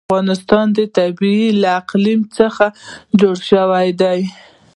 د 0.01 0.03
افغانستان 0.09 0.67
طبیعت 0.97 1.55
له 1.61 1.69
اقلیم 1.81 2.21
څخه 2.37 2.65
جوړ 3.19 3.35
شوی 3.49 3.89
دی. 4.01 4.19